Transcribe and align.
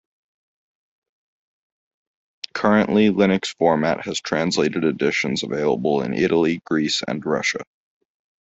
Currently 2.55 3.09
Linux 3.11 3.55
Format 3.55 4.03
has 4.05 4.19
translated 4.19 4.83
editions 4.83 5.43
available 5.43 6.01
in 6.01 6.15
Italy, 6.15 6.59
Greece 6.65 7.03
and 7.07 7.23
Russia. 7.23 7.63